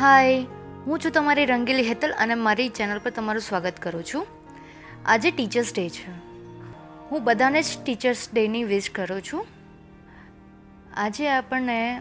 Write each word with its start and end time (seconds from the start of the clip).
હાય, 0.00 0.46
હું 0.86 0.98
છું 0.98 1.12
તમારી 1.12 1.46
રંગીલી 1.46 1.88
હેતલ 1.88 2.12
અને 2.12 2.34
મારી 2.34 2.68
ચેનલ 2.68 2.98
પર 2.98 3.10
તમારું 3.10 3.42
સ્વાગત 3.42 3.72
કરું 3.82 4.04
છું. 4.04 4.26
આજે 5.06 5.30
ટીચર્સ 5.30 5.72
ડે 5.76 5.88
છે. 5.88 6.10
હું 7.10 7.24
બધાને 7.24 7.62
જ 7.62 7.64
ટીચર્સ 7.84 8.28
ડેની 8.32 8.64
વિશ 8.64 8.90
કરું 8.90 9.22
છું. 9.22 9.46
આજે 10.96 11.28
આપણને 11.28 12.00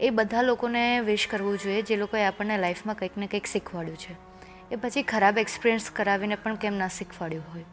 એ 0.00 0.10
બધા 0.10 0.42
લોકોને 0.42 1.00
વિશ 1.00 1.28
કરવું 1.30 1.58
જોઈએ, 1.58 1.82
જે 1.82 1.96
લોકોએ 1.96 2.24
આપણને 2.24 2.58
લાઈફમાં 2.58 2.94
કંઈક 2.94 3.18
ને 3.18 3.26
કંઈક 3.26 3.46
શીખવાડ્યું 3.46 3.96
છે. 3.96 4.16
એ 4.72 4.76
પછી 4.76 5.02
ખરાબ 5.02 5.38
એક્સપિરિયન્સ 5.38 5.90
કરાવીને 5.90 6.34
પણ 6.34 6.54
કેમ 6.54 6.74
ના 6.74 6.88
શીખવાડ્યું 6.88 7.44
હોય. 7.52 7.64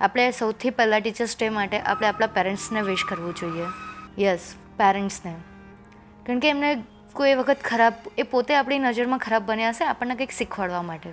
આપણે 0.00 0.30
સૌથી 0.30 0.70
પહેલાં 0.70 1.00
ટીચર્સ 1.00 1.36
ડે 1.40 1.48
માટે 1.48 1.80
આપણે 1.80 2.06
આપણા 2.06 2.26
પેરેન્ટ્સને 2.26 2.82
વિશ 2.82 3.04
કરવું 3.08 3.34
જોઈએ. 3.34 3.64
યસ, 4.24 4.54
પેરેન્ટ્સને. 4.76 5.34
કારણ 6.26 6.38
કે 6.38 6.48
એમને 6.50 6.82
કોઈ 7.18 7.34
વખત 7.34 7.62
ખરાબ, 7.66 7.94
એ 8.16 8.24
પોતે 8.32 8.54
આપણી 8.54 8.78
નજરમાં 8.82 9.20
ખરાબ 9.22 9.46
બન્યા 9.46 9.72
હશે 9.72 9.84
આપણને 9.84 10.14
કંઈક 10.18 10.34
શીખવાડવા 10.34 10.82
માટે. 10.88 11.10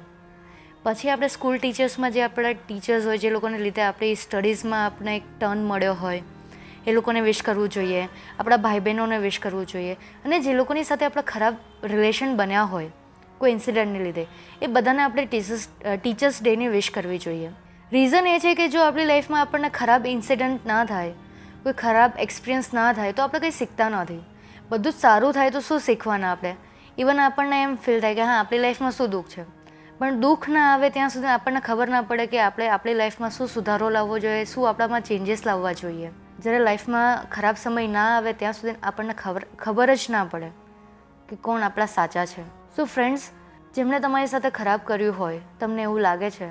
પછી 0.83 1.09
આપણે 1.11 1.29
સ્કૂલ 1.35 1.55
ટીચર્સમાં 1.57 2.11
જે 2.15 2.21
આપણા 2.25 2.51
ટીચર્સ 2.57 3.05
હોય, 3.09 3.17
જે 3.23 3.29
લોકોને 3.35 3.57
લીધે 3.63 3.83
આપણી 3.85 4.19
સ્ટડીઝમાં 4.23 4.83
આપણે 4.85 5.15
એક 5.19 5.25
ટર્ન 5.39 5.63
મળ્યો 5.69 5.95
હોય, 6.01 6.21
એ 6.85 6.93
લોકોને 6.97 7.21
વિશ 7.27 7.41
કરવું 7.47 7.71
જોઈએ, 7.75 8.03
આપણા 8.39 8.59
ભાઈ 8.65 8.83
બહેનોને 8.87 9.17
વિશ 9.23 9.39
કરવું 9.45 9.65
જોઈએ 9.71 9.95
અને 10.25 10.39
જે 10.45 10.53
લોકોની 10.59 10.85
સાથે 10.91 11.07
આપણા 11.07 11.25
ખરાબ 11.31 11.57
રિલેશન 11.93 12.37
બન્યા 12.41 12.67
હોય, 12.75 12.91
કોઈ 13.41 13.55
ઇન્સિડન્ટને 13.55 14.03
લીધે, 14.05 14.27
એ 14.61 14.71
બધાને 14.77 15.03
આપણે 15.07 15.25
ટીચર્સ 15.25 15.65
ટીચર્સ 16.03 16.39
ડેની 16.43 16.69
વિશ 16.77 16.91
કરવી 16.91 17.19
જોઈએ. 17.25 17.51
રીઝન 17.91 18.31
એ 18.35 18.37
છે 18.45 18.55
કે 18.61 18.69
જો 18.69 18.85
આપણી 18.85 19.09
લાઈફમાં 19.11 19.41
આપણને 19.41 19.73
ખરાબ 19.81 20.07
ઇન્સિડન્ટ 20.13 20.69
ના 20.73 20.85
થાય, 20.85 21.17
કોઈ 21.65 21.75
ખરાબ 21.83 22.23
એક્સપિરિયન્સ 22.27 22.73
ના 22.77 22.87
થાય, 22.93 23.17
તો 23.17 23.27
આપણે 23.27 23.45
કંઈ 23.47 23.59
શીખતા 23.59 23.91
નથી. 23.97 24.21
બધું 24.69 24.93
જ 24.93 24.95
સારું 24.95 25.33
થાય 25.33 25.49
તો 25.49 25.59
શું 25.59 25.79
શીખવાના 25.79 26.31
આપણે? 26.31 26.55
ઇવન 26.97 27.19
આપણને 27.19 27.63
એમ 27.63 27.75
ફીલ 27.75 28.01
થાય 28.01 28.15
કે 28.15 28.21
હા, 28.21 28.39
આપણી 28.39 28.59
લાઈફમાં 28.59 28.91
શું 28.91 29.09
દુઃખ 29.09 29.27
છે? 29.27 29.43
પણ 29.97 30.19
દુઃખ 30.19 30.49
ના 30.49 30.73
આવે 30.73 30.89
ત્યાં 30.89 31.09
સુધી 31.09 31.27
આપણને 31.27 31.59
ખબર 31.59 31.89
ના 31.89 32.01
પડે 32.01 32.25
કે 32.25 32.39
આપણે 32.39 32.69
આપણી 32.69 32.93
લાઈફમાં 32.93 33.29
શું 33.29 33.47
સુધારો 33.47 33.89
લાવવો 33.89 34.19
જોઈએ, 34.19 34.45
શું 34.45 34.69
આપણામાં 34.69 35.01
ચેન્જીસ 35.01 35.45
લાવવા 35.45 35.73
જોઈએ. 35.73 36.09
જ્યારે 36.39 36.59
લાઈફમાં 36.59 37.25
ખરાબ 37.31 37.55
સમય 37.55 37.87
ના 37.87 38.17
આવે 38.17 38.33
ત્યાં 38.33 38.53
સુધી 38.53 38.75
આપણને 38.83 39.13
ખબર 39.13 39.45
ખબર 39.59 39.95
જ 39.95 40.07
ના 40.09 40.23
પડે 40.23 40.49
કે 41.29 41.35
કોણ 41.35 41.61
આપણા 41.61 41.85
સાચા 41.85 42.25
છે. 42.25 42.43
સો 42.75 42.85
ફ્રેન્ડ્સ 42.85 43.29
જેમણે 43.75 43.99
તમારી 43.99 44.27
સાથે 44.27 44.49
ખરાબ 44.49 44.79
કર્યું 44.83 45.19
હોય, 45.19 45.41
તમને 45.59 45.81
એવું 45.81 45.99
લાગે 45.99 46.29
છે, 46.29 46.49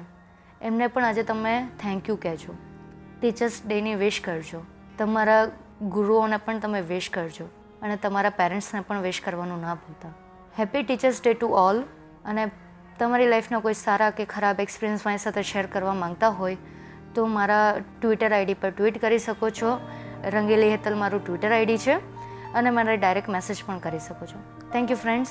એમને 0.60 0.86
પણ 0.86 1.04
આજે 1.04 1.22
તમે 1.22 1.66
થેન્ક 1.82 2.08
યુ 2.08 2.16
કહેજો. 2.16 2.54
ટીચર્સ 3.20 3.66
ડેની 3.66 3.94
વિશ 3.94 4.20
કરજો. 4.24 4.64
તમારા 4.98 5.48
ગુરુઓને 5.82 6.36
પણ 6.36 6.58
તમે 6.58 6.80
વિશ 6.80 7.10
કરજો. 7.10 7.63
અને 7.84 7.96
તમારા 7.96 8.30
પેરેન્ટ્સને 8.30 8.80
પણ 8.80 9.02
વિશ 9.02 9.20
કરવાનું 9.24 9.60
ના 9.60 9.74
ભૂલતા. 9.74 10.12
Happy 10.58 10.82
teachers 10.82 11.20
day 11.24 11.34
to 11.34 11.46
all 11.46 11.80
અને 12.24 12.50
તમારી 12.98 13.28
લાઈફના 13.28 13.58
કોઈ 13.58 13.74
સારા 13.74 14.10
કે 14.10 14.24
ખરાબ 14.24 14.60
એક્સપિરિયન્સ 14.60 15.06
મારી 15.06 15.18
સાથે 15.18 15.42
શેર 15.42 15.66
કરવા 15.66 15.94
માંગતા 15.94 16.28
હોય, 16.28 16.56
તો 17.14 17.26
મારા 17.26 17.74
ટ્વિટર 18.00 18.32
આઈડી 18.32 18.54
પર 18.54 18.70
ટ્વીટ 18.70 19.00
કરી 19.00 19.18
શકો 19.18 19.50
છો. 19.50 19.78
રંગેલી 20.24 20.70
હેતલ 20.70 20.94
મારું 20.94 21.24
ટ્વિટર 21.26 21.52
આઈડી 21.52 21.78
છે. 21.78 21.96
અને 22.54 22.70
મને 22.70 22.96
ડાયરેક્ટ 22.96 23.28
મેસેજ 23.28 23.64
પણ 23.66 23.78
કરી 23.78 23.98
શકો 23.98 24.26
છો. 24.26 24.38
Thank 24.72 24.90
you 24.90 24.96
friends 24.96 25.30